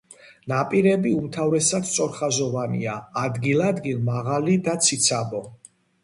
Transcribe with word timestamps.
ნაპირები 0.51 1.09
უმთავრესად 1.17 1.83
სწორხაზოვანია, 1.89 2.95
ადგილ-ადგილ 3.23 4.01
მაღალი 4.07 4.55
და 4.69 4.75
ციცაბო. 4.87 5.43